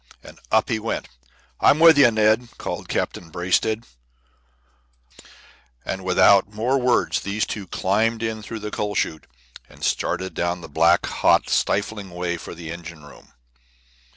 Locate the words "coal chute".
8.71-9.27